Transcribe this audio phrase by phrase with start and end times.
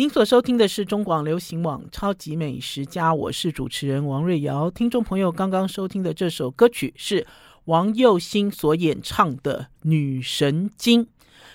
[0.00, 4.70] 您所收听的是中广流行网《超级美食家》，我是主持人王瑞瑶。
[4.70, 7.26] 听众朋友刚刚收听的这首歌曲是
[7.66, 11.04] 王佑新所演唱的《女神经》。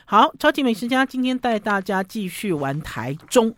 [0.05, 3.55] 好，超级美食家今天带大家继续玩台中，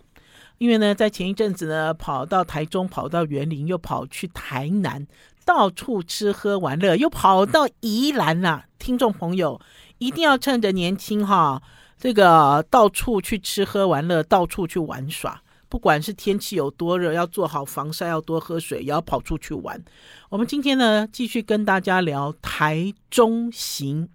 [0.57, 5.05] 因为呢，在前一阵子呢，跑到台中，跑到园林，又跑去台南，
[5.43, 8.67] 到处吃喝玩乐，又跑到宜兰啦。
[8.79, 9.59] 听众朋友
[9.97, 11.61] 一定要趁着年轻哈。
[11.97, 19.83] 这个到处去吃喝玩乐，到处去玩耍，不管是天气有多热，要做好防晒，要多喝水，也要跑出去玩。
[20.29, 24.07] 我们今天呢，继续跟大家聊台中行。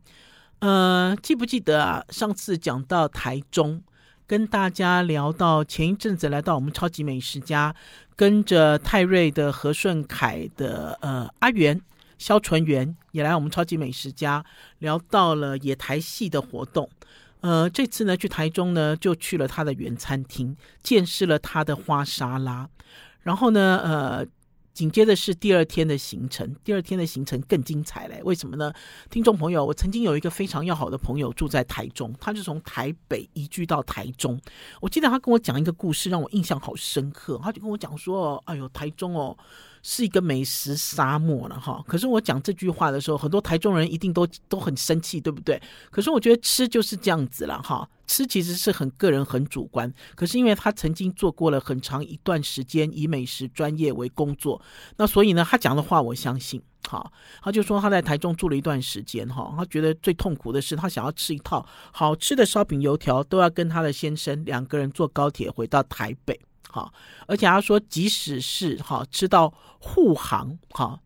[0.61, 2.05] 呃，记不记得啊？
[2.11, 3.83] 上次讲到台中，
[4.29, 7.75] 跟大家聊到前一阵子来到我们超级美食家，
[8.15, 11.81] 跟着泰瑞的和顺凯的呃阿元
[12.17, 14.45] 肖纯元也来我们超级美食家，
[14.79, 16.89] 聊到了野台戏的活动。
[17.43, 22.69] 呃，这次呢，去台中呢，就去了他的原餐厅，见识了他的花沙拉，
[23.21, 24.27] 然后呢，呃。
[24.75, 28.23] 紧接着是第二天的行程，第二天的行程更精彩嘞！
[28.25, 28.73] 为什么呢？
[29.11, 34.41] 听众朋友，我曾经有一个非常要好的朋友住在台中，他就从台北移居到台中。
[34.81, 37.39] 我记得他跟我讲一个故事，让我印象好深刻。
[37.43, 39.37] 他就跟我讲说：“哎呦，台中哦，
[39.83, 45.61] 是一个美食沙漠了哈。”可是我讲这句话的时候，很多台中人一定都都很生气，对不对？
[45.91, 47.89] 可是我觉得吃就是这样子了哈。
[48.07, 54.61] 吃其实是很个人、很主观，可是因为他曾经做过了很长一段时间以美食专业为工作，
[54.97, 56.63] 那所以呢，他讲的话我相信。
[56.89, 66.39] 好，他就说他在台中住了一段时间，哈，他觉得最痛苦的是他想要吃一套好吃的烧饼油条，都要跟他的先生两个人坐高铁回到台北，
[66.73, 66.93] 好，
[67.29, 70.99] 而且他说即使是哈吃到护航，哈。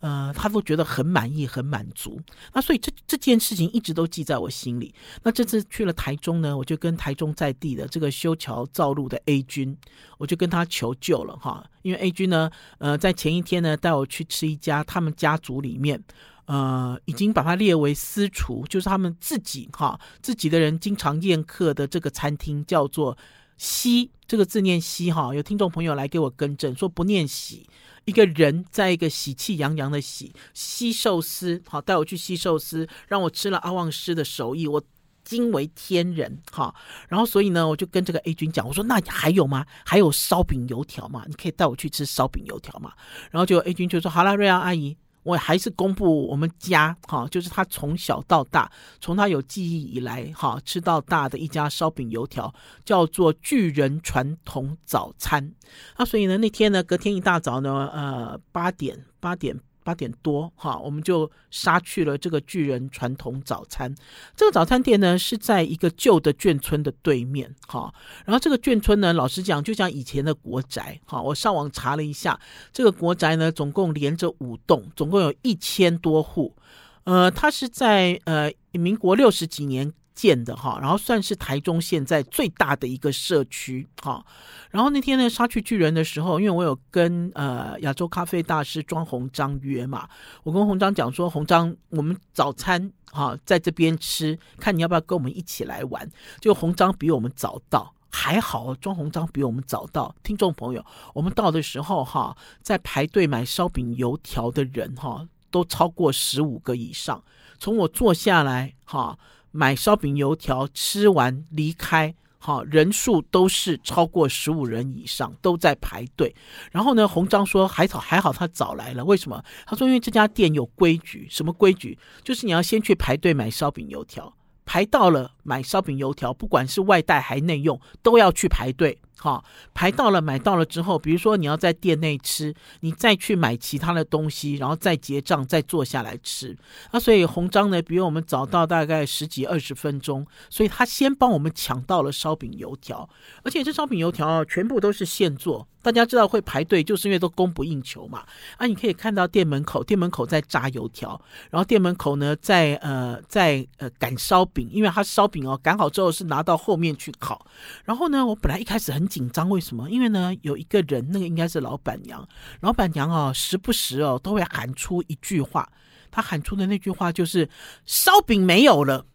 [0.00, 2.18] 呃，他都觉得很满意，很满足。
[2.54, 4.94] 那所以这这件事情一直都记在我心里。
[5.22, 9.76] 那这次去了台中呢，我就跟台中在地的这个修桥造路的 A 君，
[10.16, 11.62] 我就跟他求救了哈。
[11.82, 16.02] 因为 A 君呢，呃，在前一天呢带我去吃一家他们家族里面，
[16.46, 23.18] 呃，已经把它列为私厨，就是他们自己哈自己的人经常宴客的这个餐厅，叫做
[23.60, 25.34] 西，这个字念西哈。
[25.34, 27.68] 有听众朋友来给我更正，说不念喜。
[28.06, 34.82] 一个人在一个喜气洋洋的喜西寿司，好，带我去西寿司，让我吃了阿旺师的手艺，我
[35.22, 36.74] 惊为天人，哈。
[37.10, 39.66] 然后所以呢，我就跟这个 A 君讲，我说那还有吗？
[39.84, 41.24] 还有烧饼油条吗？
[41.28, 42.94] 你可以带我去吃烧饼油条吗？
[43.30, 44.96] 然后就 A 君就说好了，瑞阳阿姨。
[45.22, 48.70] 我还是公布我们家哈，就是他从小到大，
[49.00, 52.52] 从他有记忆以来哈，吃到大的一家烧饼油条，
[52.84, 55.52] 叫做巨人传统早餐。
[55.94, 59.60] 啊所以呢，那天呢，隔天一大早呢，呃，八点八点。
[59.90, 63.92] 八点多哈，我们就杀去了这个巨人传统早餐。
[64.36, 67.92] 这个早餐店呢，是在一个旧的眷村的对面哈。
[68.24, 71.20] 然后这个眷村呢，老实讲，就像以前的国宅哈。
[71.20, 72.38] 我上网查了一下，
[72.72, 76.54] 这个国宅呢，总共连着五栋，总共有一千多户。
[77.02, 79.92] 呃，它是在呃民国六十几年。
[80.14, 84.24] 建的哈，然后算是台中现在最大的一个社区哈。
[84.70, 90.08] 然后那天呢，杀去巨人的时候，因为我有跟呃亚洲咖啡大师庄宏章约嘛，
[90.42, 96.08] 我跟宏章讲说，宏章，我们早餐哈在这边吃，看你要不要跟我们一起来玩。
[96.40, 100.14] 就宏章比我们早到，还好庄宏章比我们早到。
[100.22, 100.84] 听众朋友，
[101.14, 107.22] 我们到的时候哈，在排队买烧饼油条的人哈，都超过十五个以上。
[107.58, 109.18] 从我坐下来哈。
[109.50, 116.34] 买烧饼油条吃完离开，好，人数都是超过十五人以上，都在排队。
[116.70, 119.42] 然后呢，鸿章说还好还好他早来了，为什么？
[119.66, 121.98] 他说因为这家店有规矩，什么规矩？
[122.22, 124.32] 就是你要先去排队买烧饼油条，
[124.64, 128.98] 排到了买烧饼油条，不管是外带还内用，都要去排队。
[129.22, 129.44] 好，
[129.74, 136.56] 排到了，买到了之后，比如说你要在店内吃，你再去买其他的东西，然后再结账，再坐下来吃。
[136.90, 143.06] 那所以红章呢，比我们早到大概十几二十分钟，所以他先帮我们抢到了烧饼油条，
[143.42, 145.68] 而且这烧饼油条，全部都是现做。
[145.82, 148.24] 大家知道会排队，就是因为都供不应求嘛。
[148.56, 157.46] 啊，你可以看到店门口，店门口在炸油条，然后店门口呢在呃在呃擀烧饼，因为它烧饼哦擀好之后是拿到后面去烤。
[157.84, 159.90] 然后呢，我本来一开始很紧张，为什么？
[159.90, 162.26] 因为呢有一个人，那个应该是老板娘，
[162.60, 165.68] 老板娘哦时不时哦都会喊出一句话，
[166.10, 167.48] 她喊出的那句话就是
[167.86, 169.06] 烧饼没有了。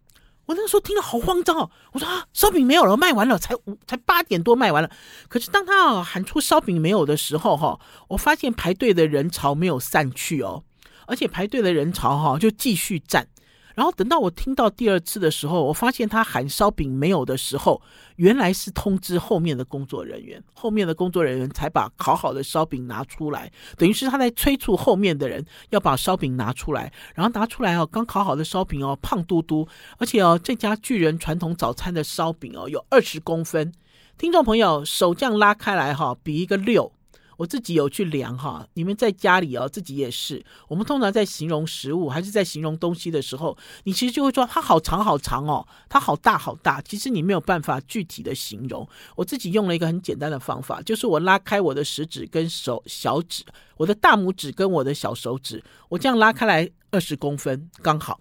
[0.46, 3.56] 我那个时候听了好慌张哦，我说啊，烧饼没有了，卖完了，才
[3.88, 4.90] 才八点多卖完了。
[5.28, 10.64] 可是当他喊出烧饼没有的时候哈，我发现排队的人潮没有散去哦，
[11.08, 13.28] 而且排队的人潮哈就继续站。
[13.76, 17.82] 然后等到我听到第二次的时候，我发现他喊烧饼没有的时候，
[18.16, 29.68] 原来是通知后面的工作人员，后面的工作人员才把烤好的烧饼拿出来，等于是他在催促后面的人要把烧饼拿出来，然后拿出来哦，刚烤好的烧饼哦，胖嘟嘟，
[29.98, 33.74] 而且哦，这家巨人传统早餐的烧饼哦，有二十公分，
[34.18, 36.92] 听众朋友手这样拉开来哈，比一个六。
[37.38, 40.44] 我自己有去量哈，你们在家里哦，自己也是。
[40.68, 46.82] 我们通常在形容食物还是在形容东西的时候，你其实就会说它好长好长哦，它好大好大。
[46.82, 48.88] 其实你没有办法具体的形容。
[49.16, 53.44] 我自己用了一个很简单的方法，就是我拉开我的食指跟手小指，
[53.78, 58.20] 我的大拇指跟我的小手指，我这样拉开来二十公分刚好。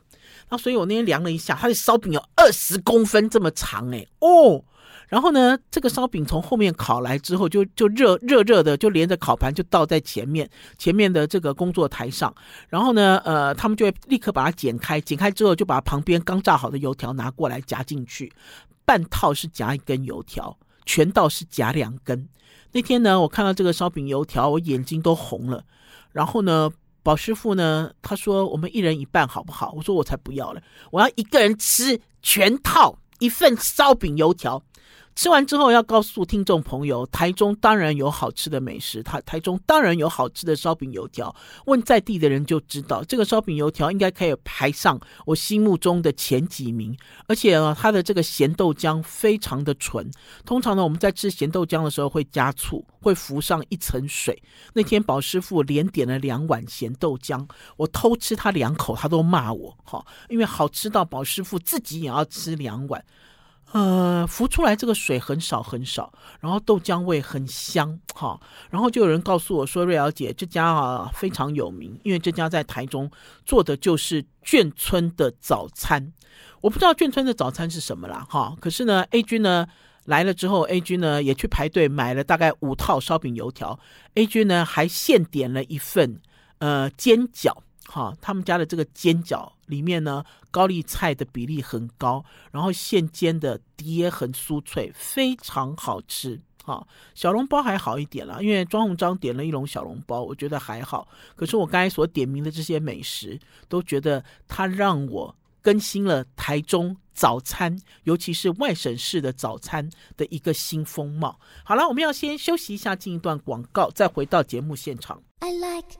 [0.48, 4.64] 那所以我那天量了一下，它的烧饼有二十公分这么长诶，哦。
[5.14, 12.34] 然后呢，这个烧饼从后面烤来之后就，就热热热的，就连着烤盘就倒在前面前面的这个工作台上。
[12.68, 18.32] 然后呢，呃，他们就会立刻把它剪开，剪开之后就把旁边刚炸好的油条拿过来夹进去。
[18.84, 22.28] 半套是夹一根油条，全套是夹两根。
[22.72, 25.62] 那天呢，我看到这个烧饼油条，我眼睛都红了。
[26.10, 26.68] 然后呢，
[27.04, 29.72] 宝师傅呢，他说我们一人一半好不好？
[29.76, 34.60] 我说我才不要了，我要一个人吃全套一份烧饼油条。
[35.14, 41.34] 吃完之后要告诉听众朋友，台中当然有好吃的美食，台台中当然有好吃的烧饼油条。
[41.66, 46.96] 问在地的人就知道，这个烧饼油条应该可以排上我心目中的前几名。
[47.28, 50.10] 而且呢，它的这个咸豆浆非常的纯。
[50.44, 54.42] 通常呢，我们在吃咸豆浆的时候会加醋，会浮上一层水。
[54.72, 57.46] 那天宝师傅连点了两碗咸豆浆，
[57.76, 63.04] 我偷吃他两口，他都骂我，哈，因为好吃到宝师傅自己也要吃两碗。
[63.74, 68.40] 呃，浮出来这个水很少很少，然后豆浆味很香哈，
[68.70, 73.10] 然后就有人告诉我说：“瑞瑶姐，这家啊非常有名，因为这家在台中
[73.44, 76.12] 做的就是眷村的早餐。
[76.60, 79.66] 我不知道眷村的早餐是什么啦哈，可是呢，A 君呢
[80.04, 83.76] 来了之后，A 君呢也去排队买了大概五套烧饼油条
[84.14, 86.20] ，A 君呢还现点了一份
[86.58, 87.50] 呃煎饺。”
[87.86, 96.40] 哈，他们家的这个煎饺里面呢，高丽菜的比例很高，然后现煎的底也很酥脆，非常好吃。
[96.62, 101.06] 好，小笼包还好一点啦，因为庄鸿章点了一笼小笼包，我觉得还好。
[101.36, 103.38] 可是我刚才所点名的这些美食，
[103.68, 111.38] 都觉得它让我更新了台中早餐，尤其是外省市的早餐的一个新风貌。
[111.64, 115.22] 好了，我们要先休息一下，进一段广告，再回到节目现场。
[115.40, 115.98] I like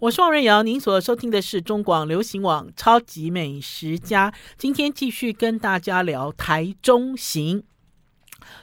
[0.00, 7.64] 我是王瑞瑶，您所收听的是中广流行网《超级美食家》，今天继续跟大家聊台中行。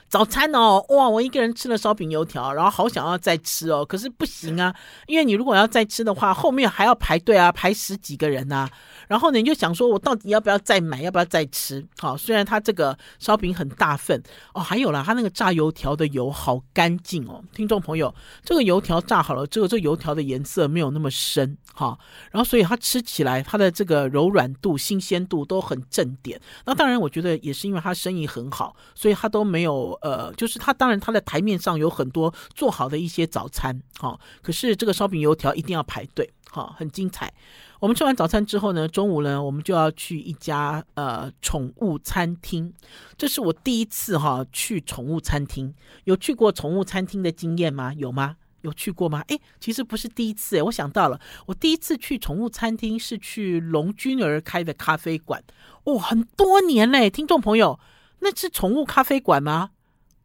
[0.08, 1.06] 早餐哦，哇！
[1.06, 4.74] 我一个人吃了烧饼油条，然后好想要再吃哦，可是不行啊，
[5.06, 8.66] 因为你如果要再吃的话，后面还要排队啊，排十几个人呐。
[9.06, 11.86] 然后呢，你就想说，我到底要不要再买，要不要再吃？
[11.98, 14.22] 好，虽然它这个烧饼很大份
[14.54, 21.98] 哦，还有啦，它那个炸油条的油好干净哦，听众朋友，这个油条炸好了之后，这油条的颜色没有那么深哈，
[22.30, 26.40] 然后所以它吃起来它的这个柔软度、新鲜度都很正点。
[26.64, 29.97] 那当然，我觉得也是因为它生意很好，所以它都没有。
[30.02, 34.20] 呃，就是他，当然他的台面上有很多做好的一些早餐，哈、哦。
[34.42, 37.32] 可是这个烧饼油条一定要排队，好、哦，很精彩。
[37.80, 42.72] 我们吃完早餐之后呢，中午呢，我们就要去一家呃宠物餐厅。
[43.16, 45.72] 这是我第一次哈、去宠物餐厅，
[46.04, 47.92] 有去过宠物餐厅的经验吗？
[47.94, 48.36] 有吗？
[48.62, 49.22] 有去过吗？
[49.28, 55.40] 诶，其实不是第一次诶，我想到了，我第一次去宠物餐厅是去龙君儿开的咖啡馆，
[55.84, 57.78] 哦，很多年嘞，听众朋友，
[58.18, 59.70] 那是宠物咖啡馆吗？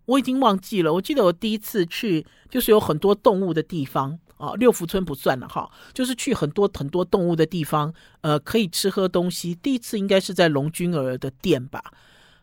[0.06, 9.56] 我已经忘记了，我记得我第一次去就是有很多动物的地方啊，六福村不算了哈，就是去很多很多动物的地方，呃，可以吃喝东西。
[9.56, 11.82] 第一次应该是在龙君儿的店吧？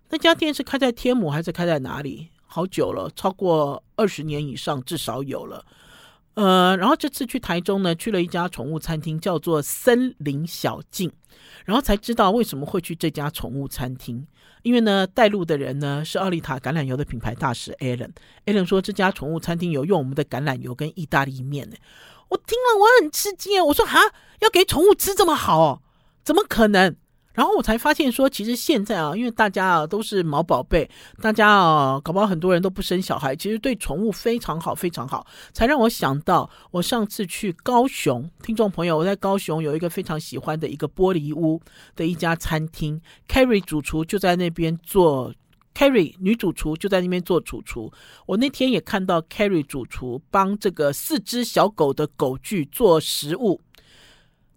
[0.08, 2.28] 那家店是开在天母还是开在哪里？
[2.46, 5.64] 好久了，超过二十年以上至少有了。
[6.34, 11.10] 呃，然后这次去台中呢，去了一家宠物餐厅，叫做森林小径，
[11.64, 14.26] 然后才知道为什么会去这家宠物餐厅。
[14.62, 18.10] 因为呢，带路的人呢是奥利塔橄榄油的品牌大使 Alan。
[18.46, 21.76] Alan 说这家宠物餐厅有用我们的橄榄油跟意大利面呢。
[22.28, 23.98] 我听了我很吃惊，我说哈，
[24.40, 25.82] 要给宠物吃这么好，
[26.22, 26.94] 怎么可能？
[27.40, 30.86] 然后我才发现说，其实现在啊，因为大家啊都是毛宝贝，
[31.22, 41.58] 大家啊搞不好很多人都不生小孩，其实对宠物非常好，非常好，才让我想到我上次去高雄，听众朋友，我在高雄有一个非常喜欢的一个玻璃屋
[41.96, 45.32] 的一家餐厅，Carrie 主厨就在那边做。
[45.72, 47.90] Carrie 女主厨就在那边做主厨。
[48.26, 53.62] 我那天也看到 Carrie 主厨帮这个四只小狗的狗具做食物，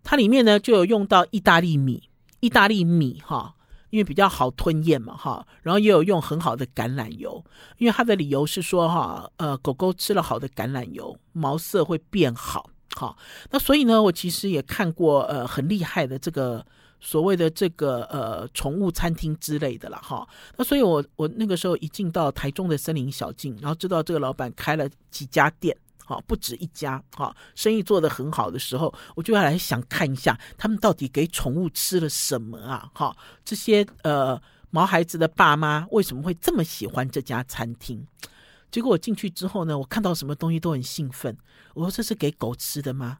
[0.04, 2.10] 它里面呢就有用到意大利米，
[2.44, 3.56] 意大利米哈。
[3.94, 7.46] 因为比较好吞咽嘛，哈，然后也有用很好的橄榄油，
[7.78, 13.16] 因为他的理由是说，哈，呃，狗狗吃了好的橄榄油，毛色会变好，哈，
[13.52, 16.66] 那所以呢，我其实也看过，呃，很厉害的这个
[17.00, 25.78] 所谓的这个呃宠物餐厅之类的了，哈，那所以我我那个时候一进到台中的森林小径，然后知道这个老板开了几家店。
[26.06, 32.90] 好，不止一家，好，生意做得很好的时候，我就要来想看一下他们到底给宠物吃了什么啊？
[32.94, 38.06] 哈，这些呃毛孩子的爸妈为什么会这么喜欢这家餐厅？
[38.72, 41.38] 结果我进去之后呢，我看到什么东西都很兴奋。
[41.76, 43.20] 我说，这是给狗吃的吗？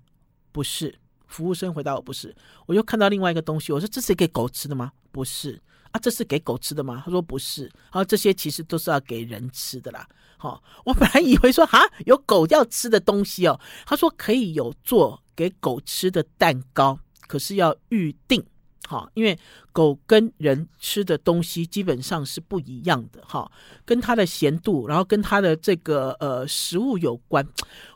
[0.52, 1.00] 不是。
[1.28, 2.36] 服务生回答我不是。
[2.68, 4.92] 我又看到另外一个东西，我说，这是给狗吃的吗？
[5.12, 5.62] 不是。
[5.94, 7.02] 啊，这是给狗吃的吗？
[7.06, 7.72] 他说不是。
[7.90, 10.06] 好这些其实都是要给人吃的啦。
[10.38, 13.58] 好，我本来以为说哈有狗要吃的东西哦。
[13.86, 18.44] 他说可以有做给狗吃的蛋糕，可是要预定。
[18.88, 19.38] 好，因为
[19.72, 23.50] 狗跟人吃的东西基本上是不一样的哈，
[23.86, 27.48] 跟它的咸度，然后跟它的这个呃食物有关。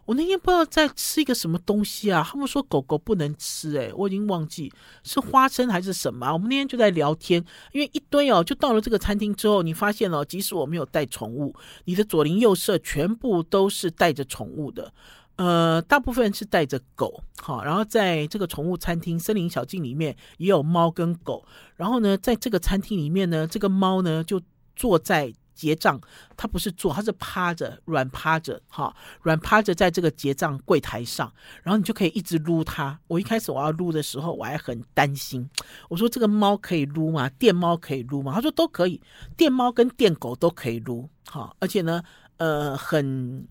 [0.05, 4.71] 我那天不知道在吃一个什么东西啊，他们说狗狗不能吃，诶，我已经忘记
[5.03, 6.31] 是花生还是什么。
[6.31, 11.53] 我们那天就在聊天，因为一堆哦，就到了这个餐厅之后，你发现哦，即使我没有带宠物，
[11.83, 14.93] 你的左邻右舍全部都是带着宠物的。
[15.37, 24.41] 呃，大部分是带着狗，好，然后在这个宠物餐厅森林小径里面也有猫跟狗，然后呢，在这个餐厅里面呢，这个猫呢就
[24.75, 26.01] 坐在结账，
[26.35, 32.99] 它不是坐，它是趴着，软趴着，哈，软趴着在这个结账柜台上，然后你就可以一直撸它。
[33.05, 35.47] 我一开始我要撸的时候，我还很担心，
[35.87, 37.29] 我说这个猫可以撸吗？
[37.37, 38.33] 电猫可以撸吗？
[38.33, 38.99] 他说都可以，
[39.35, 42.01] 电猫跟电狗都可以撸，好，而且呢，
[42.37, 43.47] 呃，很。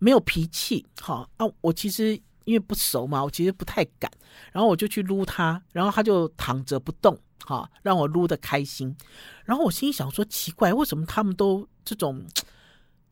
[0.00, 1.46] 没有脾气，好啊！
[1.60, 4.10] 我其实因为不熟嘛，我其实不太敢。
[4.50, 8.96] 然后我就去撸它，然后它就躺着不动，哈，让我撸的开心。
[9.44, 12.26] 然后我心里想说，奇怪，为什么他们都这种？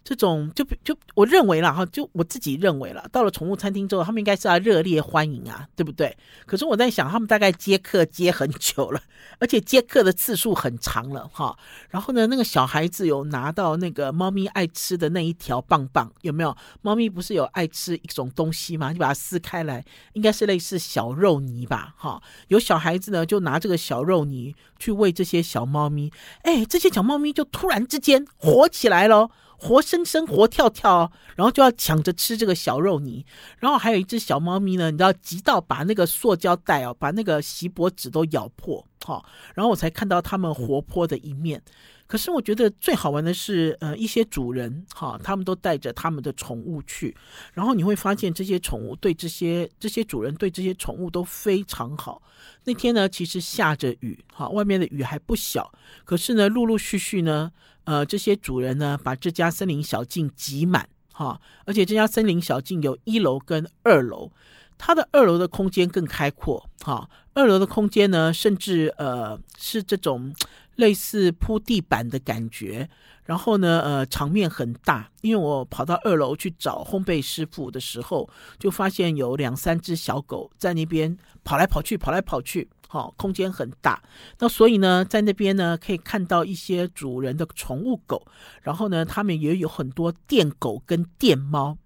[0.05, 6.17] 这种就就我认为啦哈，就我自己认为了，到了宠物餐厅之后，他们应该是要热烈欢迎啊，对不对？
[6.47, 9.02] 可是我在想，他们大概接客接很久了，
[9.38, 11.55] 而且接客的次数很长了哈。
[11.90, 16.57] 然后呢，那个小孩子有拿到那个猫咪爱吃的那一条棒棒，有没有？
[16.81, 18.93] 猫咪不是有爱吃一种东西吗？
[18.93, 21.95] 你把它撕开来，应该是类似小肉泥吧？
[21.99, 26.11] 哈，有小孩子呢，就拿这个小肉泥去喂这些小猫咪，
[26.45, 29.28] 哎，这些小猫咪就突然之间活起来了。
[29.61, 33.27] 活生生活跳跳，然后就要抢着吃这个小肉泥，
[33.59, 39.23] 然后还有一只小猫咪呢，你知道急到把那个塑胶袋哦，把那个锡箔纸都咬破，哈，
[39.55, 41.61] 然后我才看到它们活泼的一面。
[42.09, 47.15] 可是我觉得最好玩的是，呃，一些主人哈，他们都带着他们的宠物去，
[47.53, 52.23] 然后你会发现这些宠物对这些这些主人对这些宠物都非常好。
[52.65, 55.71] 那天呢，其实下着雨，哈，外面的雨还不小，
[56.07, 57.53] 可是呢，陆陆续续呢，
[57.85, 64.33] 呃，这些主人呢，把这家森林小径挤满，哈，而且这家森林小径有一楼跟二楼，
[64.79, 70.35] 它的二楼的空间更开阔，哈，二楼的空间呢，甚至呃是这种。
[70.78, 72.88] 类似铺地板的感觉，
[73.25, 75.11] 然后呢，呃，场面很大。
[75.23, 78.30] 因为我跑到二楼去找烘焙师傅的时候，
[78.61, 84.00] 就发现有两三只小狗在那边跑来跑去，跑来跑去，好，空间很大。
[84.38, 88.25] 那所以呢，在那边呢，可以看到一些主人的宠物狗，
[88.62, 91.76] 然后呢，他们也有很多电狗跟电猫。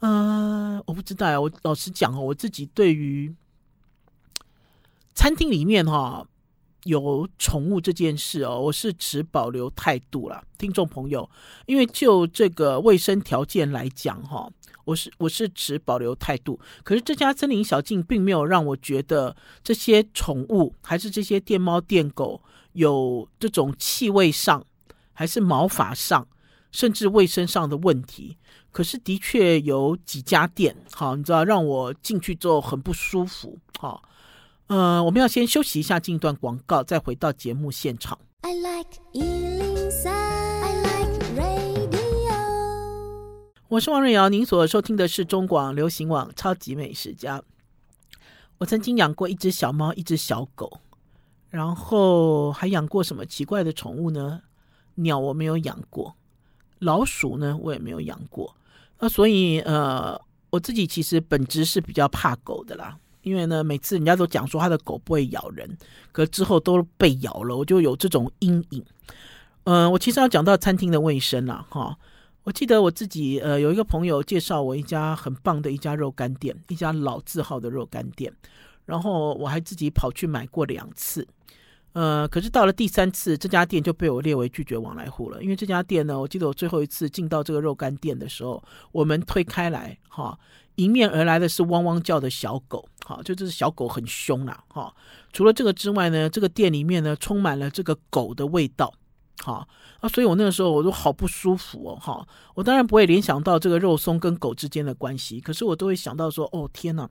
[0.00, 3.34] 呃，我不知道呀，我老实讲哦，我自己对于
[5.14, 6.26] 餐厅里面哈。
[6.84, 11.28] 有宠物这件事哦，我是持保留态度啦，听众朋友，
[11.66, 14.50] 因为就这个卫生条件来讲哈，
[14.84, 16.58] 我是我是持保留态度。
[16.82, 22.40] 可是这家森林小径并没有让我觉得这些宠物还是这些电猫电狗
[22.72, 24.64] 有这种气味上，
[25.12, 26.26] 还是毛发上，
[26.72, 28.38] 甚至卫生上的问题。
[28.72, 34.00] 可是的确有几家店，好，你知道让我进去之后很不舒服，哈。
[34.70, 38.16] 呃，我们要先休息一下，进一段广告，再回到节目现场。
[38.42, 41.98] I like 103, I like radio。
[43.66, 47.40] 我是王瑞瑶，您所收听的是中广流行网《超级美食家》。
[48.58, 50.78] 我曾经养过一只小猫，一只小狗，
[51.48, 54.40] 然后还养过什么奇怪的宠物呢？
[54.94, 56.14] 鸟我没有养过，
[56.78, 58.54] 老鼠呢我也没有养过。
[59.00, 60.16] 那所以呃，
[60.50, 62.96] 我自己其实本质是比较怕狗的啦。
[63.30, 65.78] 因为呢，每次人家都讲说他的狗不会咬人，
[66.10, 68.84] 可之后都被咬了，我就有这种阴影。
[69.62, 71.96] 嗯、我其实要讲到餐厅的卫生了哈。
[72.42, 78.32] 我记得我自己呃有一个朋友介绍我一家很棒的一家肉干店，一家老字号的肉干店，
[78.84, 81.24] 然后我还自己跑去买过两次。
[81.92, 85.42] 呃，可是到了第三次，这家店就被我列为拒绝往来户了。
[85.42, 90.38] 因为这家店呢，我记得我最后一次进到这个肉干店的时候，我们推开来，哈，
[90.76, 94.94] 迎面而来的是汪汪叫的小狗，哈，就这只小狗很凶啦，哈。
[95.32, 98.94] 除了这个之外呢，这个店里面呢，充满了这个狗的味道，
[99.42, 99.66] 哈
[99.98, 102.24] 啊，所以我那个时候我都好不舒服哦，哈。
[102.54, 107.10] 我当然不会联想到这个肉松跟狗之间的关系，可是我都会想到说，哦天哪，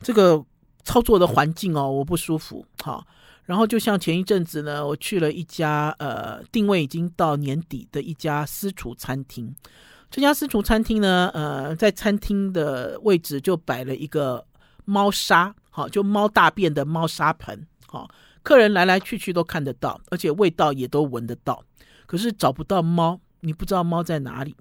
[0.00, 0.42] 这个
[0.84, 3.06] 操作的环境哦，我不舒服，哈。
[3.46, 9.54] 然后就像前一阵子呢，我去了一家呃定位已经到年底的一家私厨餐厅。
[10.10, 14.44] 这家私厨餐厅呢，呃，在餐厅的位置就摆了一个
[14.84, 18.08] 猫砂，好，就猫大便的猫砂盆，好，
[18.42, 21.62] 客人来来去去都看得到，而且味道也都闻得到。
[22.06, 24.54] 可是找不到猫，你不知道猫在哪里。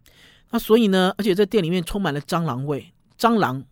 [0.50, 3.64] 那所以呢，而且这店里面充满了蟑螂味，蟑螂、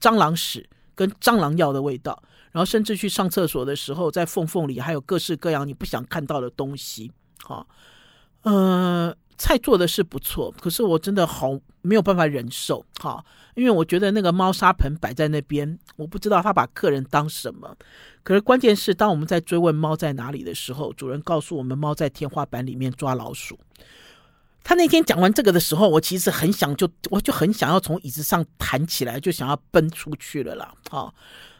[0.00, 2.22] 蟑螂屎跟蟑螂药的味道。
[2.56, 7.12] 然后甚至去上厕所的时候，在缝缝里还有各式各样你不想看到的东西。
[7.44, 7.66] 哈，
[8.44, 12.82] 呃，菜做的是不错，可是我真的好没有办法忍受。
[12.98, 13.22] 哈，
[13.56, 17.76] 因为我觉得那个猫砂盆摆在那边，我不知道他把客人当什么。
[18.22, 23.58] 可是关键是，当我们在追问猫在哪里的时候，主人告诉我们猫在天花板里面抓老鼠。
[24.64, 30.72] 他那天讲完这个的时候，我其实很想就我就很想要从椅子上弹起来，就想要奔出去了啦。
[30.88, 31.12] 哈。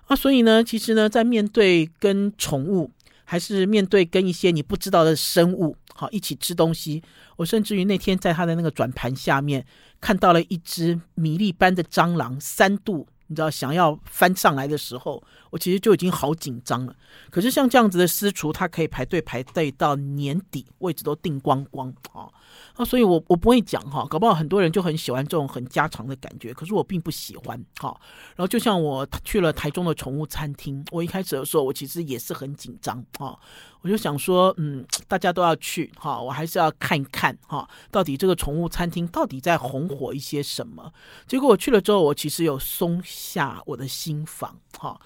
[0.06, 2.90] 啊，所以呢，其实呢，在面对跟宠物，
[3.24, 7.02] 还是面对跟一些你不知道的生物，好一起吃东西，
[7.36, 9.66] 我甚至于那天在他的那个转盘下面
[10.00, 13.06] 看到了一只米粒般的蟑螂，三度。
[13.28, 15.20] 你知道想要翻上来的时候，
[15.56, 16.94] 我其实就已经好紧张了。
[17.30, 22.28] 可是像这样子的私厨，他可以排队排队到年底，位置都订光光啊！
[22.74, 27.98] 啊，所以我我不会讲哈，搞不好很多人就很喜欢这种很家常的感觉，可是我并不喜欢哈。
[28.36, 33.34] 然后就像我去了台中的宠物餐厅，我一开始的时候，我其实也是很紧张啊。
[33.80, 40.92] 我就想说，嗯，大家都要去哈，我还是要看一看哈，到底这个宠物餐厅到底在红火一些什么？
[41.26, 45.00] 结果我去了之后，我其实有松下我的心房哈。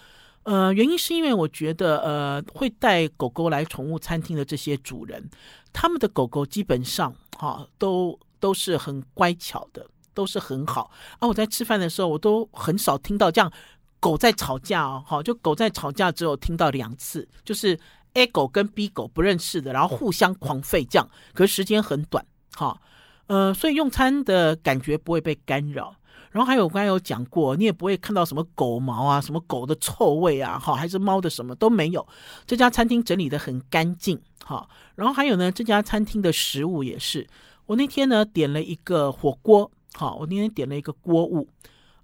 [0.45, 5.29] 呃，原因是因为我觉得，呃，会带狗狗来宠物餐厅的这些主人，
[5.73, 11.29] 他们的狗狗基本上哈都都是很乖巧的，都是很好啊。
[11.29, 13.53] 我在吃饭的时候，我都很少听到这样
[14.01, 17.79] 狗在吵架哦，好，就狗在吵架只有听到两次，就是。
[18.15, 22.27] A 狗跟 B 狗不认识的，然后互相狂吠这样，可是时间很短，
[22.57, 22.77] 哈，
[23.29, 25.95] 呃，所以用餐的感觉不会被干扰。
[26.31, 32.07] 然后还有我刚才有讲过，你也不会看到什么狗毛啊，什么狗的臭味啊，好，还是猫的什么都没有。
[32.47, 34.69] 这家餐厅整理的很干净，好。
[34.95, 37.27] 然后还有呢，这家餐厅的食物也是，
[37.67, 41.49] 我那天呢点了一个火锅，好，我那天点了一个锅物，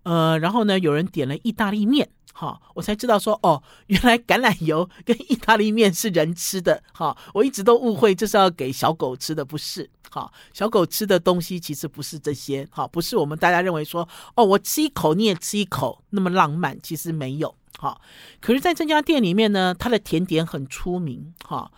[0.02, 2.08] 呃，然后呢有人点了意大利面。
[2.38, 6.82] 好，我才知道说哦，原来橄榄油 跟意大利面是人吃的。
[6.92, 9.88] 好，我一直都误会这是要给小狗吃的，不是。
[10.10, 12.68] 好，小狗吃的东西其实不是这些。
[12.70, 17.54] 好，不是我们大家认为说哦，我吃一口你也吃一口那么浪漫，其实没有。
[17.78, 18.02] 好，
[18.38, 21.32] 可是在这家店里面呢，它的甜点很出名。
[21.42, 21.70] 哈，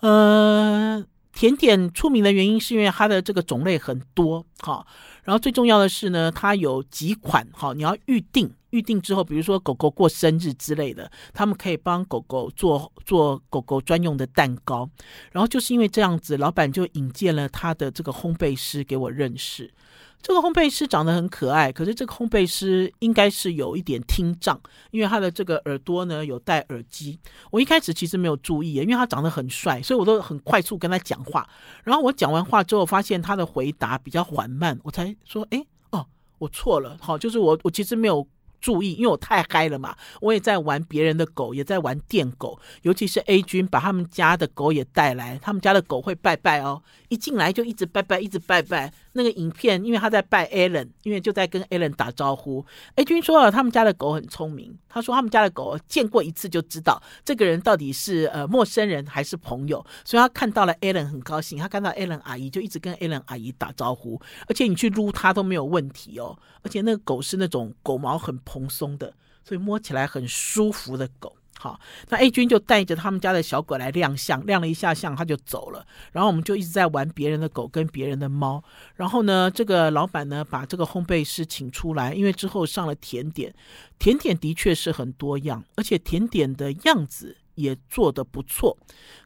[0.00, 4.44] 呃，甜点出名的原因是因为它的这个种类很多。
[4.58, 4.86] 哈，
[5.22, 7.48] 然后最重要的是呢，它有几款。
[7.54, 8.52] 好，你要预定。
[8.74, 14.90] 预定之后，比如说狗狗过生日之类的，他们可以帮狗狗做做狗狗专用的蛋糕。
[15.30, 19.72] 然后就是因为这样子，老板就引荐了他的这个烘焙师给我认识。
[20.20, 24.58] 这个烘焙师长得很可爱，可是这个烘焙师应该是有一点听障，
[24.90, 27.16] 因为他的这个耳朵呢有戴耳机。
[27.52, 31.48] 我一开始其实没有注意，因为他长得很帅，所以我都很快速跟他讲话。
[31.84, 36.06] 然后我讲完话之后，发现他的回答比较缓慢，我才说：“哎，哦，
[36.38, 38.26] 我错了。”好，就是我我其实没有。
[38.64, 48.90] 注意，因为我太嗨了嘛，我也在玩别人的狗，也在玩电狗，尤其是 A 君把他们家的狗也带来，他们家的狗会拜拜哦，一进来就一直拜拜，一直拜拜。
[49.14, 52.64] 那个影片，因为他在拜 Allen，因为就在跟 Allen 打招呼。
[52.96, 54.76] A 君说了，他们家的狗很聪明。
[54.88, 66.36] 他说他们家的狗见过一次就知道这个人到底是呃陌生人还是朋友，所以他看到了 Allen 很高兴，他看到 Allen 阿姨就一直跟 Allen 阿姨打招呼，而且你去撸它都没有问题哦。
[66.62, 71.36] 而且那个狗是那种狗毛很蓬松的，所以摸起来很舒服的狗。
[71.58, 75.86] 好，那 A 君就带着他们家的小狗来亮相，亮了一下相，他就走了。
[76.12, 78.62] 然后我们就一直在玩别人的狗跟别人的猫。
[78.96, 83.54] 然后呢，这个老板呢把这个烘焙师请出来，因为之后上了甜点，
[83.98, 88.76] 甜点的确是很多样，而且甜点的样子也做得不错。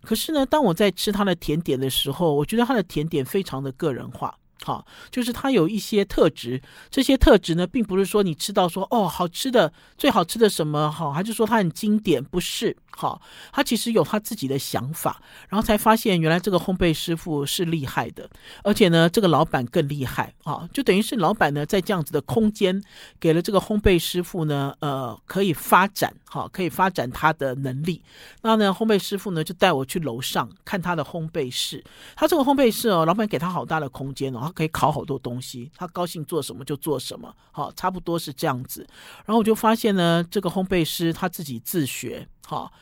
[0.02, 4.38] 可是呢，当我在吃他的甜点的时候，我觉得他的甜点非常的个人化。
[4.62, 12.76] 好，就是它有一些特质，这些特质呢，并不是说你吃到说哦，好吃的最好吃的什么好，还是说它很经典，不是。
[12.90, 18.28] 好，他其实有他自己的想法，然后才发现原来这个烘焙师傅是厉害的，
[18.64, 22.82] 而且呢，这个老板更厉害啊，就等于是老板呢在这样子的空间
[23.20, 28.02] 给了这个烘焙师傅呢，呃，可以发展，好，可以发展他的能力。
[28.42, 31.84] 那呢，烘焙师傅呢就带我去楼上看他的烘焙室，
[32.16, 38.87] 他这个烘焙室哦，老板给他好大的空间哦，可以烤好多东西，他高兴做什么就做什么，好，差不多是这样子。
[39.24, 42.26] 然后我就发现呢，这个烘焙师他自己自学。
[42.46, 42.72] 哈，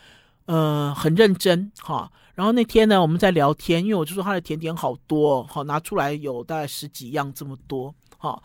[0.45, 2.09] 呃，很认真哈。
[2.37, 8.41] 然后那天呢，我们在聊天，因为我就说他的甜点好多，好拿出来有大概十几样这么多，哈。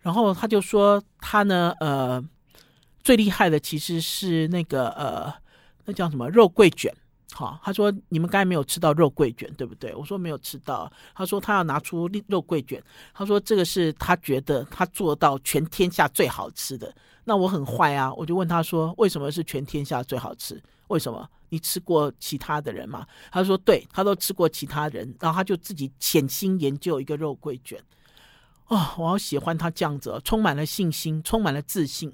[0.00, 2.24] 然后他就说他呢，呃，
[3.02, 5.30] 最厉害的其实是那个呃，
[5.84, 6.90] 那叫什么肉桂卷，
[7.34, 7.58] 好。
[7.62, 9.94] 他说你们刚才没有吃到肉桂卷，对不对？
[9.94, 10.90] 我说没有吃到。
[11.14, 12.82] 他说他要拿出肉桂卷，
[13.14, 16.94] 他说这个是他觉得他做到全天下最好吃的。
[17.24, 20.60] 那我很坏啊，我就问他说：“为什么是全天下最好吃？
[20.88, 21.28] 为什么？
[21.50, 27.78] 你吃过其他的人吗？”他说：“对，他都吃过其他人。”然后他就自己潜心研究一个肉桂卷。
[28.66, 32.12] 哦，我好喜欢他这样子，哦充满了信心，充满了自信。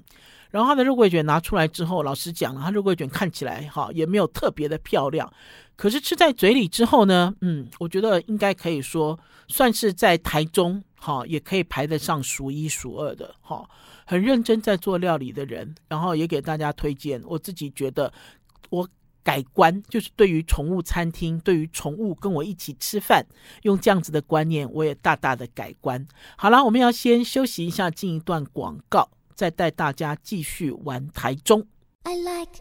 [0.49, 5.31] 然后他的肉桂卷拿出来之后，老师讲了，他肉桂卷看起来哈也没有特别的漂亮，
[5.75, 13.67] 可是吃在嘴里之后呢，嗯，我觉得应该可以说算是在台中哈也可以排得上数一数二的哈。
[14.05, 17.21] 很认真在做料理的人，然后也给大家推荐。
[17.25, 18.11] 我自己觉得，
[18.71, 18.89] 我
[19.21, 23.23] 改观就是对于宠物餐厅，对于宠物跟我一起吃饭，
[23.61, 26.03] 用这样子的观念，我也大大的改观。
[26.35, 29.07] 好了，我们要先休息一下，进一段广告，
[29.39, 31.65] 再带大家继续玩台中。
[32.03, 32.59] I like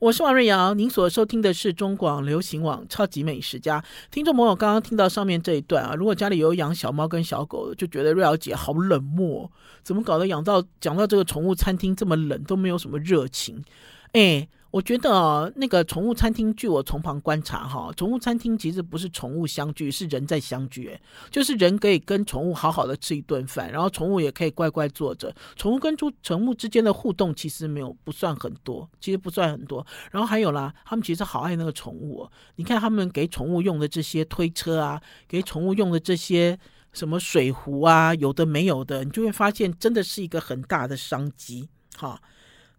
[0.00, 3.84] 我是王瑞瑶，您所收听的是中广流行网超级美食家。
[4.10, 9.48] 听众朋友刚刚听到上面这一段啊，如果家里有养小猫跟小狗，就觉得瑞瑶姐好冷漠，
[9.84, 13.62] 怎么搞得养到讲到这个宠物餐厅这么冷，都没有什么热情？
[14.10, 14.48] 哎。
[14.70, 20.94] 我觉得啊，那个宠物餐厅，据我从旁观察哈，宠物餐厅其实不是宠物相聚，是人在相聚。
[21.30, 25.34] 就是人可以跟宠物好好的吃一顿饭，然后宠物也可以乖乖坐着。
[25.56, 29.86] 宠物跟猪宠物之间的互动其实没有不算很多，其实不算很多。
[30.10, 32.28] 然后还有啦，他们其实好爱那个宠物。
[32.56, 36.58] 你看他们给宠物用的这些推车啊，给宠物用的这些
[36.92, 42.20] 什么水壶啊，有的没有的，你就会发现真的是一个很大的商机哈。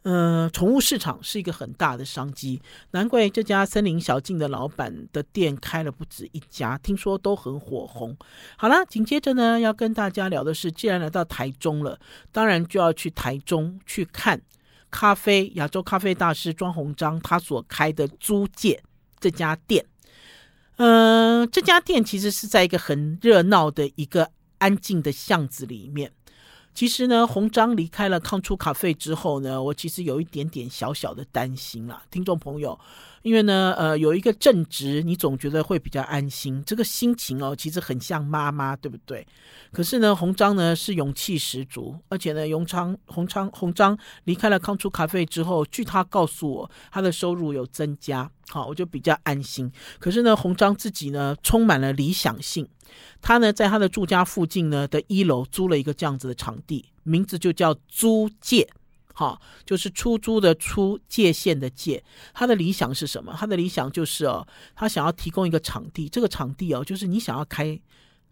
[0.04, 8.16] 呃，宠物市场是一个很大的商机，难怪这家森林小径的老板的店开了不止一家，听说都很火红。
[8.58, 12.00] 好了，紧接着呢，要跟大家聊的是，既然来到台中了，
[12.32, 14.42] 当然就要去台中去看
[14.90, 18.82] 咖啡亚洲咖啡大师庄鸿章他所开的租界
[19.20, 19.86] 这家店。
[20.78, 26.14] 嗯、这家店其实是在一个很热闹的一个安静的巷子里面。
[26.80, 32.80] 其实呢，鸿章离开了康初咖啡之后呢，我其实有一点点小小的担心啦，听众朋友，
[33.22, 39.28] 因为呢，呃，有一个正职，你总觉得会比较安心，这个心情哦，其实很像妈妈，对不对？
[39.74, 49.70] 可是呢，鸿章呢是勇气十足，而且呢，永昌鸿昌鸿章离开了康初咖啡之后，据他告诉我，他的收入有增加，好，我就比较安心。
[50.00, 52.65] 可是呢，鸿章自己呢，充满了理想性。
[53.21, 58.67] 他呢，在他的住家附近呢的一楼租了一个这样子的场地，名字就叫租界，
[59.13, 62.04] 好，就是出租的出，界限的界。
[62.34, 63.36] 他的理想是什么？
[63.38, 67.80] 他的理想就是哦，他想要提供一个场地，这个场地哦，就是你想要开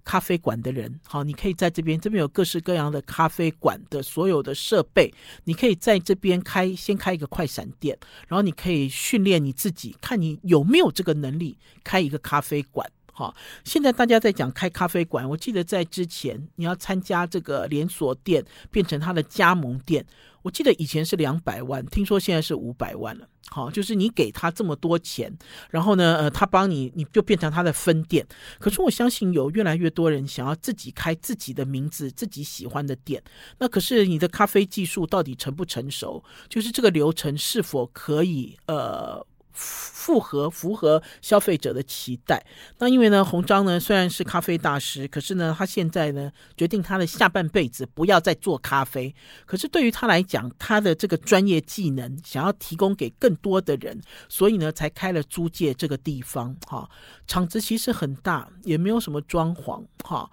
[0.05, 7.97] 咖啡馆的人，好，你可以在这边，这边有各式各样的咖啡馆的所有的设备，你可以在这边开，先开一个快闪店，
[8.29, 12.89] 然后你可以训练你自己，看你有没有这个能力开一个咖啡馆。
[13.17, 15.27] 好，现在大家在讲开咖啡馆。
[15.27, 20.05] 我记得在之前，你要参加这个连锁店，变成他的加盟店。
[20.43, 23.27] 我记得以前是两百万，听说现在是五百万了。
[23.49, 25.35] 好，就是你给他这么多钱，
[25.71, 28.23] 然后呢，呃，他帮你，你就变成他的分店。
[28.59, 33.23] 可是我相信有越来越多人想要自己开自己的名字、自己喜欢的店。
[33.57, 36.23] 那可是你的咖啡技术到底成不成熟？
[36.47, 39.25] 就是这个流程是否可以呃？
[39.57, 42.45] 符合符合消费者的期待。
[42.77, 49.13] 那因为呢，红章呢虽然是咖啡大师，可是呢，他现在呢决定他的下半辈子不要再做咖啡。
[49.45, 56.55] 可是对于他来讲，他的这个专业技能想要提供给更多的人，所以呢才开了租界这个地方。
[56.67, 56.87] 哈，
[57.25, 59.83] 场子其实很大，也没有什么装潢。
[60.03, 60.29] 哈。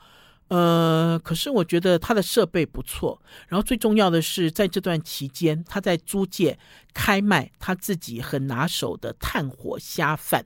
[0.55, 6.57] 呃，可是我觉得他的设备不错，然后最重要的是，在这段期间，他在租界
[6.93, 10.45] 开卖他自己很拿手的炭火虾饭。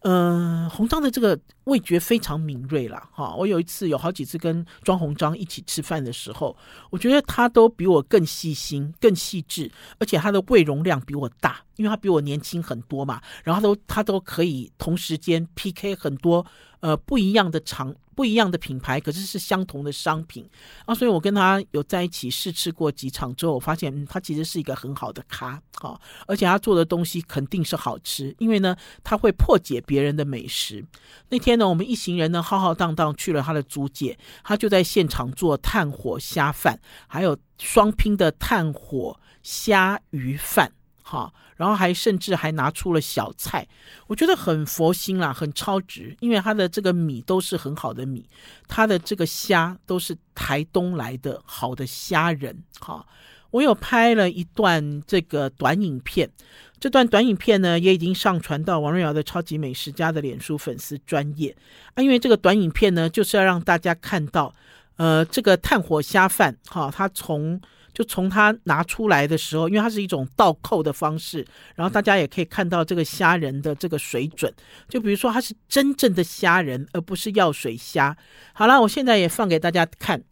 [0.00, 3.34] 嗯、呃，鸿章的这个味觉非常敏锐了哈。
[3.36, 6.54] 我有一次有好几次跟庄鸿章一起吃饭的时候，
[6.90, 13.22] 我觉得他都比我更细心、更细致，而且他的胃容量比我大，因为他比我年轻很多嘛。
[13.44, 16.44] 然后他都他都可以同时间 PK 很多
[16.80, 17.94] 呃不一样的场。
[18.22, 20.48] 不一样的品牌，可是是相同的商品
[20.86, 30.84] 啊，所以我跟他有在一起试吃过几场之后，我发现，他其实是一个很好的咖，好，而且他做的东西肯定是好吃，因为呢，他会破解别人的美食。
[31.30, 40.70] 那天呢，我们一行人呢浩浩荡荡去了他的租界，他就在现场做炭火虾饭，还有双拼的炭火虾鱼饭。
[41.02, 43.66] 好，然后还甚至还拿出了小菜，
[44.06, 48.28] 我觉得很佛心啦，很超值，因为他的这个米都是很好的米，
[48.68, 52.56] 他的这个虾都是台东来的好的虾仁。
[52.78, 53.06] 好，
[53.50, 56.30] 我有拍了一段这个短影片，
[56.78, 61.54] 这段短影片呢也已经上传到王瑞瑶的超级美食家的脸书粉丝专页
[61.94, 64.54] 啊，因为这个短影片呢就是要让大家看到，
[64.96, 67.60] 呃，这个炭火虾饭，哈，它从
[67.94, 74.50] 就从它拿出来的时候，因为它是一种倒扣的方式，然后大家也可以看到这个虾仁的这个水准。
[74.88, 78.16] 就比如说，它是真正的虾仁，而不是药水虾。
[78.54, 80.22] 好了，我现在也放给大家看，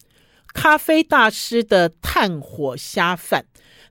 [0.54, 3.44] 咖啡大师的炭火虾饭。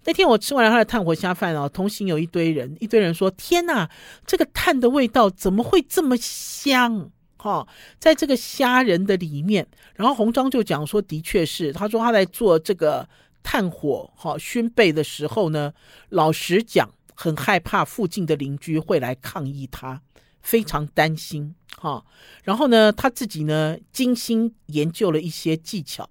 [0.06, 3.88] 那天我吃完了他的炭火虾饭哦，同行有一堆人，一堆人说：“天哪，
[4.26, 7.68] 这个炭的味道怎么会这么香？”哈、哦，
[8.00, 13.08] 在这个虾仁的里面，然后红章就讲说：“的确是，他说他在做这个。”
[13.44, 15.74] 炭火哈熏焙的时候呢，
[16.10, 20.02] 老实讲，很害怕附近的邻居会来抗议他，
[20.42, 22.06] 非常担心哈。
[22.44, 26.10] 然后呢，他自己呢精心研究了一些技巧，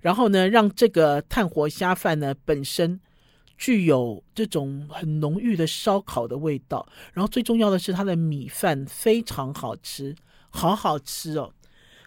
[0.00, 3.00] 然后呢，让这个炭火虾饭呢本身
[3.56, 6.86] 具有这种很浓郁的烧烤的味道。
[7.12, 10.16] 然后最重要的是，它的米饭非常好吃，
[10.48, 11.52] 好好吃哦。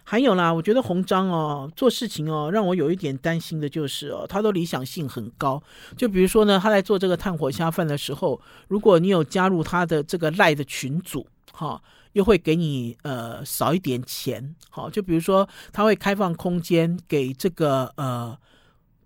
[0.04, 5.62] 还有啦，我觉得红章哦做事情哦，让我有一点担心的就是哦，他的理想性很高。
[5.96, 14.54] 就比如说呢，他在做这个炭火虾饭的时候，如果你有加入他的这个赖的群组，哈，又会给你呃少一点钱。
[14.70, 18.38] 好，就比如说他会开放空间给这个呃。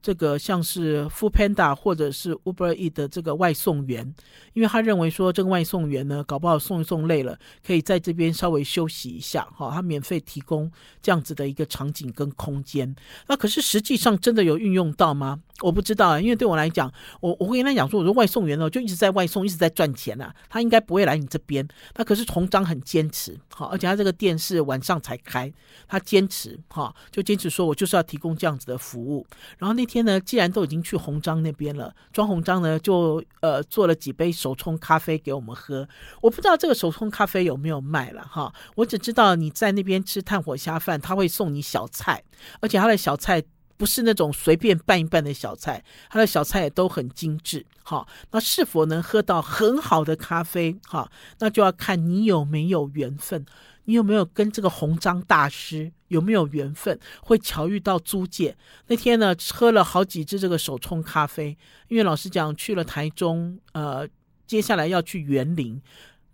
[0.08, 4.14] 这个像是 f o o Panda 或者是 Uber E 的这个外送员，
[4.54, 12.96] 因为他认为说这个外送员呢，搞不好送一送累了，可以在这边稍微休息一下，哈，他免费提供这样子的一个场景跟空间。
[13.26, 15.40] 那可是实际上真的有运用到吗？
[15.60, 16.90] 我不知道啊，因为对我来讲，
[17.20, 21.68] 我我会跟他讲说，我说外送员呢就一直在外送，一直在赚钱啊，他应该不会来你这边。
[21.92, 25.52] 他可是鸿章很坚持，哈，而且他这个店是晚上才开，
[25.86, 29.26] 他坚持，哈，就坚持说我就是要提供这样子的服务。
[29.58, 35.88] 然后那天呢，既然都已经去红章那边了，庄红章呢就呃做了几杯手冲咖啡给我们喝。
[36.20, 42.22] 我不知道这个手冲咖啡有没有卖了哈，我只知道你在那边吃炭火虾饭，他会送你小菜，
[42.60, 43.42] 而且他的小菜。
[43.76, 47.64] 不是那种随便拌一拌的小菜，他的小菜也都很精致。
[47.84, 50.76] 哈，那是否能喝到很好的咖啡？
[50.84, 51.08] 哈，
[51.38, 53.46] 那就要看你有没有缘分，
[53.84, 58.56] 你有没有跟这个红章大师有没有缘分，会巧遇到租界。
[58.88, 61.56] 那天呢，喝了好几支这个手冲咖啡，
[61.88, 64.08] 因为老实讲，去了台中，呃，
[64.46, 65.80] 接下来要去园林。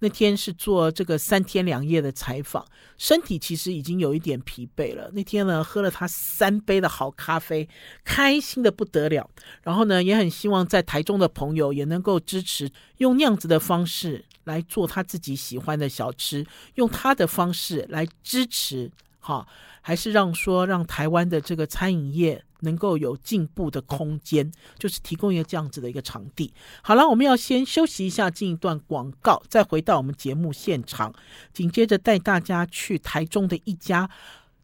[0.01, 2.67] 那天是做这个三天两夜的采访，
[2.99, 5.11] 身体其实已经有一点疲惫了。
[5.15, 7.67] 那天呢，喝了他三杯的好咖啡，
[8.05, 9.31] 开心的不得了。
[9.63, 18.91] 然后呢，也很希望在台中的朋友也能够支持，用那样子的方式来做他自己喜欢的小吃，用他的方式来支持，
[19.25, 19.47] 哈，
[19.81, 22.45] 还是让说让台湾的这个餐饮业。
[22.61, 26.51] 能够有进步的空间，就是提供一个这样子的一个场地。
[26.81, 31.13] 好了，我们要先休息一下，进一段广告，再回到我们节目现场，
[31.53, 34.09] 紧接着带大家去台中的一家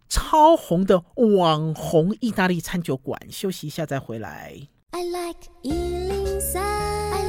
[0.08, 4.56] 超红的网红意大利餐酒馆，休息一下再回来。
[4.92, 7.19] I like 103,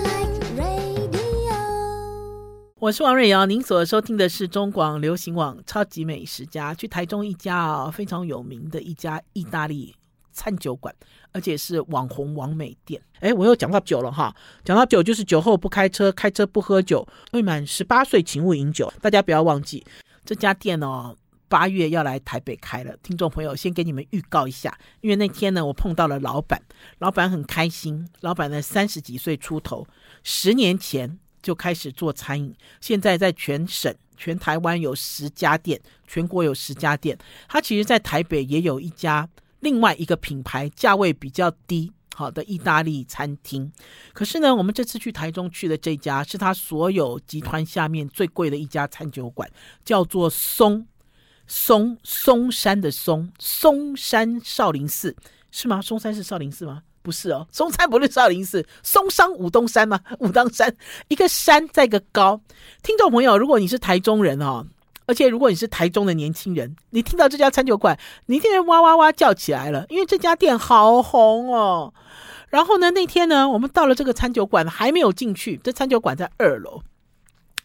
[2.81, 9.95] 我是王瑞瑶，您所收听的是中广流行网超级美食家，去台中一家啊、非常有名的一家意大利。
[10.31, 10.91] 餐酒馆，
[11.31, 12.99] 而且是网红网美店。
[13.19, 18.91] 哎，我又讲到酒了哈，讲到酒就是酒后不开车，开车不喝酒，未满十八岁请勿饮酒。
[18.99, 19.85] 大家不要忘记
[20.25, 21.15] 这家店哦，
[21.47, 22.97] 八月要来台北开了。
[23.03, 26.59] 听众朋友，先给你们预告一下，因为那天呢，我碰到了老板，
[26.97, 28.09] 老板很开心。
[28.21, 29.85] 老板呢，三十几岁出头，
[30.23, 37.17] 十年前就开始做餐饮，现在在全省、全台湾有十家店，全国有十家店。
[37.47, 39.27] 他其实，在台北也有一家，
[39.59, 43.71] 另外一个品牌，价位比较低，好的意大利餐厅。
[44.13, 49.49] 可是呢，我们这次去台中去的这家，是他所有集团下面最贵的一家餐酒馆，
[49.83, 50.85] 叫做松
[51.47, 55.15] 松松山的松松山少林寺，
[55.51, 55.81] 是吗？
[55.81, 56.83] 松山是少林寺吗？
[57.01, 59.99] 不是哦，嵩山不是少林寺，嵩山武当山吗？
[60.19, 60.75] 武当山
[61.07, 62.39] 一个山再一个高。
[62.83, 64.65] 听众朋友，如果你是台中人哦，
[65.07, 71.93] 而且如果你是台中的年轻人，你听到这家餐酒馆，你一定会哇哇哇叫起来了，因为这家店好红哦。
[72.49, 76.81] 然后呢，那天呢，我们到了这个餐酒馆，还没有进去，这餐酒馆在二楼。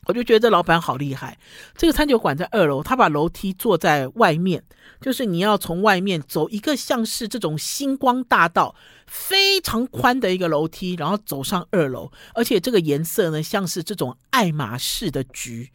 [0.06, 1.36] 我就觉得这老板好厉害。
[1.76, 4.64] 这个餐酒馆在二楼，他把楼梯坐在外面，
[5.00, 8.74] 就是你要从外面走一个像是这种星光大道，
[9.06, 12.10] 非常宽的一个楼梯，然后走上二楼。
[12.34, 15.70] 而且这个颜色呢，像是这种爱马仕的橘，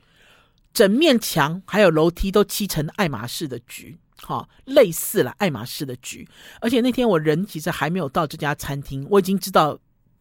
[0.74, 6.28] 整面墙还有楼梯都漆成爱马仕的橘，哈，类似了爱马仕的橘。
[6.62, 9.78] 而且那天我人其实还没有到这家餐厅，我已经知道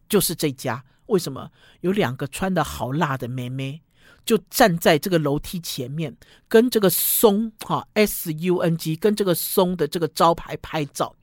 [0.09, 0.83] 就是这家。
[1.07, 1.49] 为什么？
[1.81, 3.81] 有两个穿得好辣的妹妹。
[4.25, 6.15] 就站在这个楼梯前面，
[6.47, 11.15] 跟这个松哈 S U N G 跟这个松的这个招牌拍照。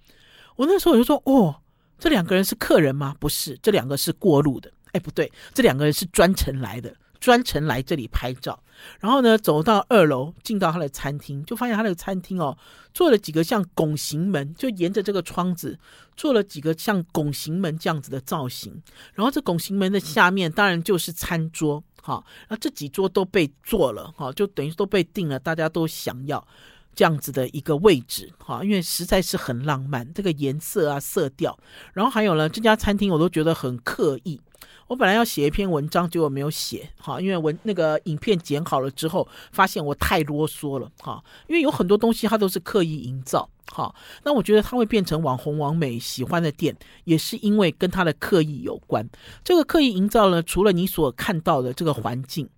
[0.56, 1.54] 我那时候我就说：“哦，
[1.98, 3.14] 这两个人是客人吗？
[3.20, 4.70] 不是，这两个是过路的。
[4.92, 8.60] 哎，不对，这两个人是专程来的，专程来这里拍照。
[8.98, 12.58] 然后呢，走到二楼，进到他的餐厅，就发现他的餐厅哦，
[12.92, 15.78] 做了几个像拱形门，就沿着这个窗子
[16.16, 18.82] 做了几个像拱形门这样子的造型。
[19.14, 26.46] 然后这拱形门的下面，当然就是餐桌。”好，那这几桌都被做了，哈，就等于都被定了，大家都想要
[26.94, 31.58] 这样子的一个位置，哈，因为实在是很浪漫，这个颜色啊、色调，
[31.92, 34.40] 然后还有呢，这家餐厅我都觉得很刻意。
[34.86, 49.08] 我本来要写一篇文章，结果没有写，哈，因为文那个影片剪好了之后，发现我太啰嗦了，哈，因为有很多东西它都是刻意营造，好，那我觉得它会变成网红网美喜欢的店，也是因为跟它的刻意有关。
[49.44, 52.48] 这个刻意营造呢，除了你所看到的这个环境，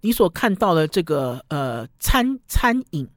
[0.00, 3.08] 你所看到的这个呃餐餐饮，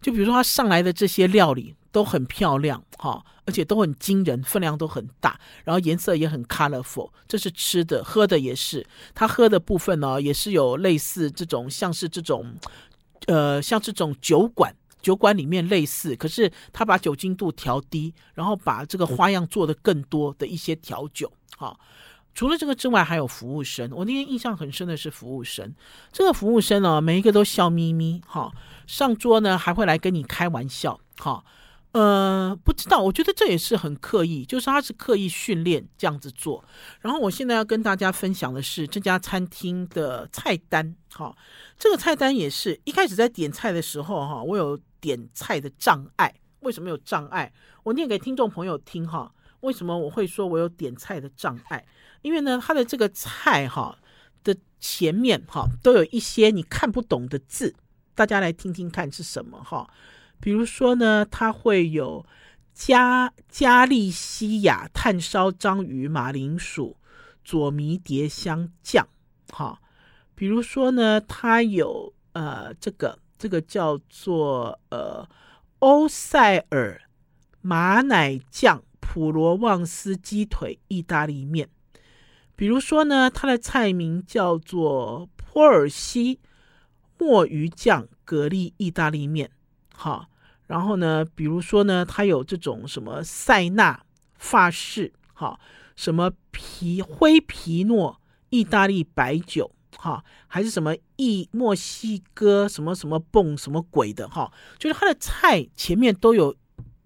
[0.00, 1.74] 就比如说它上来的这些料理。
[1.92, 7.10] 都很漂亮哈，而且都很惊人，分量都很大，然后颜色也很 colorful。
[7.28, 8.86] 这是吃的，喝的也是。
[9.14, 12.54] 他喝的部分呢，也是有类似这种，像是这种，
[13.26, 21.30] 呃，像这种酒馆，酒馆里面类似，可是他把酒精度调低，然后把这个花样做的更多的一些调酒。
[21.58, 21.78] 哈，
[22.34, 23.90] 除了这个之外，还有服务生。
[23.92, 25.74] 我那天印象很深的是服务生，
[26.12, 28.50] 这个服务生呢，每一个都笑眯眯，哈，
[28.86, 31.44] 上桌呢还会来跟你开玩笑，哈。
[31.92, 36.64] 呃，不知道，我觉得这也是很刻意，就是他是刻意训练这样子做。
[37.02, 41.36] 然后我现在要跟大家分享的是这家餐厅的菜单，哈，
[41.78, 46.32] 这个菜单也是一开始在点菜的时候，哈，我有点菜的障碍。
[46.60, 47.52] 为什么有障碍？
[47.82, 51.84] 我念给听众朋友听，哈，为什么我会说我有点菜的障碍？
[52.22, 53.98] 因为呢，它的这个菜，哈
[54.44, 57.74] 的前面，哈，都有一些你看不懂的字，
[58.14, 59.90] 大家来听听看是什么，哈。
[60.38, 62.24] 比如说呢，它会有
[62.72, 66.96] 加加利西亚炭烧章鱼马铃薯
[67.44, 69.08] 佐迷迭香酱，
[69.50, 69.80] 哈。
[70.36, 75.28] 比如说呢，它有呃这个这个叫做呃
[75.80, 77.02] 欧塞尔
[77.60, 81.68] 马奶酱普罗旺斯鸡腿意大利面。
[82.54, 86.38] 比如说呢，它的菜名叫做波尔西
[87.18, 89.50] 墨鱼酱蛤蜊意大利面，
[89.92, 90.28] 哈。
[90.68, 94.04] 然后呢，比如说呢，它有这种什么塞纳
[94.38, 95.58] 法式，哈，
[95.96, 106.56] 什么皮灰皮诺意大利白酒，哈，还是什么意墨西哥什么什么蹦什么鬼的，哈，就是它的菜前面都有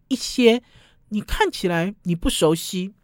[0.09, 0.63] 一些
[1.09, 2.95] 你看起来你不熟悉，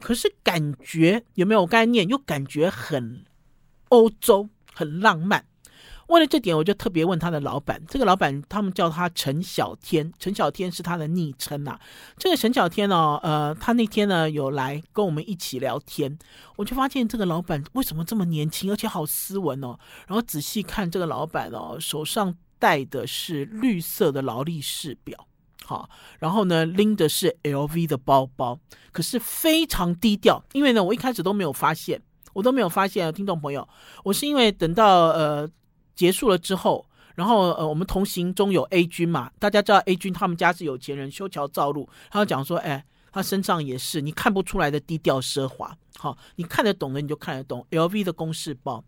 [0.00, 3.24] 可是感觉有没有我刚才念又感觉很
[3.88, 5.46] 欧洲，很浪漫。
[6.08, 7.80] 为了这点，我就特别问他的老板。
[7.86, 11.78] 这个老板他们叫他陈小天，陈小天是他的昵称呐。
[12.16, 16.18] 这个陈小天呢，呃，他那天呢有来跟我们一起聊天，
[16.56, 19.78] 我就发现这个老板为什么这么年轻，而且好斯文哦。
[20.06, 25.26] 然后仔细看这个老板哦，手上戴的是绿色的劳力士表，
[25.64, 28.58] 好，然后呢拎的是 LV 的包包，
[28.92, 30.42] 可是非常低调。
[30.52, 32.00] 因为呢，我一开始都没有发现，
[32.32, 33.68] 我都没有发现，听众朋友，
[34.04, 35.46] 我是因为等到呃。
[35.98, 36.86] 结束了之后，
[37.16, 41.88] 然后呃，我们同行中有 A 君嘛，大家知道 A 君他们家是有钱人，修桥造路。
[42.08, 48.84] 他讲说，哎，他身上也是你看不出来的低调奢华，好，你看得懂的你就看得懂 LV 的公事包。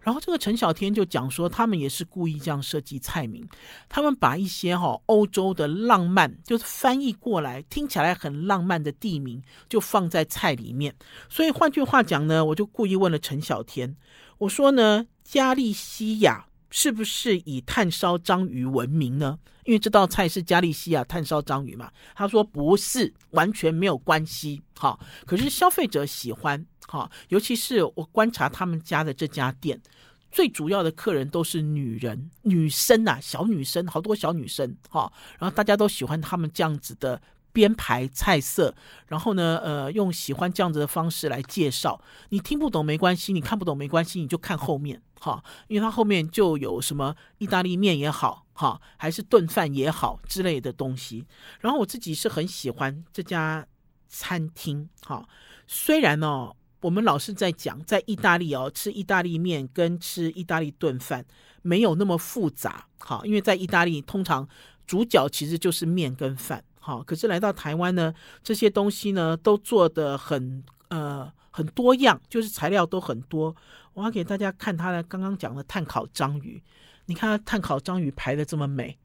[0.00, 3.44] 然后这个陈小天就讲说，他们也是故意这样设计菜名，
[3.88, 10.94] 他们把一些哈欧洲的浪漫，就是翻译过来听起来很浪漫的地名，就放在菜里面。
[11.28, 13.96] 所以换句话讲呢，我就故意问了陈小天，
[14.38, 19.38] 我说呢，加利西亚是不是以炭烧章鱼闻名呢？
[19.64, 21.90] 因为这道菜是加利西亚炭烧章鱼嘛。
[22.14, 24.60] 他说不是，完全没有关系。
[24.76, 26.66] 好，可是消费者喜欢。
[26.86, 29.80] 好，尤其是我观察他们家的这家店，
[30.30, 34.76] 最主要的客人都是女人、女生啊，小女生，好多小女生。
[34.90, 37.20] 哈，然后大家都喜欢他们这样子的
[37.54, 38.74] 编排菜色，
[39.06, 41.98] 然后呢，呃，用喜欢这样子的方式来介绍。
[42.30, 51.24] 你听不懂没关系，你看不懂没关系，你就看后面，哈，因为它后面就有什么意大利面也好，哈，还是炖饭也好之类的东西。
[51.60, 53.64] 然后我自己是很喜欢这家
[54.08, 55.24] 餐厅，哈，
[55.68, 56.50] 虽然呢、
[56.80, 61.24] 我们老是在讲，在意大利哦，吃意大利面跟吃意大利炖饭
[61.62, 64.48] 没有那么复杂，好，因为在意大利通常
[64.86, 68.12] 主角其实就是面跟饭，好，可是来到台湾呢，
[68.42, 73.56] 这些东西呢都做的很呃很多样，就是材料都很多。
[73.94, 76.62] 我要给大家看他的刚刚讲的碳烤章鱼，
[77.06, 78.98] 你看他碳烤章鱼排的这么美，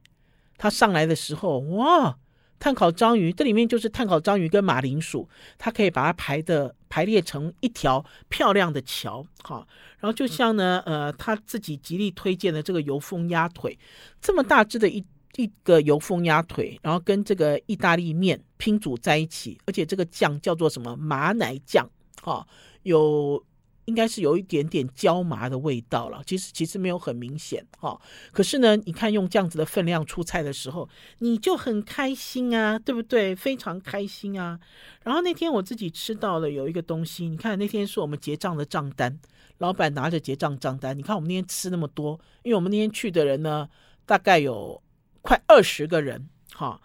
[0.58, 2.18] 他上来的时候哇！
[2.58, 5.26] 碳烤章鱼，这里面就是碳烤章鱼跟马铃薯，
[5.56, 9.66] 它可以把它排的排列成一条漂亮的桥，好，
[9.98, 13.78] 然后就像呢，呃，他自己极力推荐的这个油封鸭腿，
[14.20, 15.02] 这么大只的一
[15.36, 21.88] 一个油封鸭腿，然后跟这个意大利面拼组在一起，而且这个酱叫做什么马奶酱，
[22.22, 22.46] 哈，
[22.82, 23.44] 有。
[23.86, 28.00] 应该是有一点点椒麻的味道了，其实其实没有很明显哈、哦。
[28.30, 33.34] 可是呢，你看用这样子的分量出菜的时候，你就很开心啊，对不对？
[33.34, 34.60] 非常开心啊。
[35.02, 39.18] 然后那天我自己吃到了有一个东西，你看那天是我们结账的账单，
[39.58, 43.68] 老板拿着结账账单，你看我们那天吃那么多，因为我们那天去的人呢，
[44.06, 44.80] 大概有
[45.22, 46.80] 快二十个人，哈、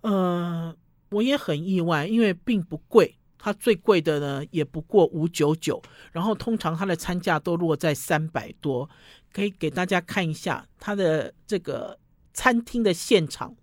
[0.00, 0.76] 嗯、呃，
[1.10, 3.14] 我也很意外，因为并不贵。
[3.40, 8.90] 它最贵的呢，也不过五九九，然后通常它的餐价都落在三百多。
[9.32, 11.98] 可以给大家看一下它的这个
[12.32, 13.54] 餐厅的现场，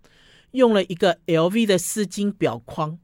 [0.52, 2.98] 用了一个 LV 的丝巾裱框。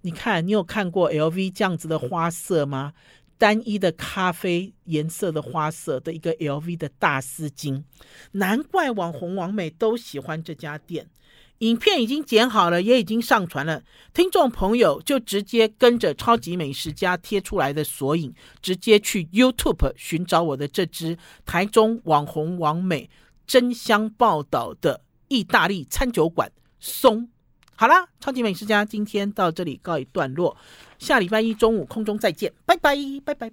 [0.00, 2.94] 你看，你有看过 LV 这样子的花色吗？
[3.42, 7.82] 单一的咖啡颜色的花色的一个 LV 的大丝巾，
[8.30, 11.08] 难怪网红王美都喜欢这家店。
[11.58, 13.82] 影片已经剪好了，也已经上传了。
[14.14, 23.10] 听众朋友就直接跟着超级美食家贴出来的索引，直接去 YouTube 寻找我的这支台中网红王美
[23.44, 27.28] 争相报道的意大利餐酒馆松。
[27.74, 30.56] 好啦，超级美食家今天到这里告一段落，
[31.02, 33.50] 下礼拜一中午空中再见，拜拜，拜拜。